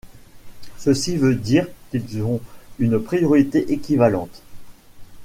[0.79, 2.41] Ceci veut dire qu'ils ont
[2.79, 4.41] une priorité équivalente.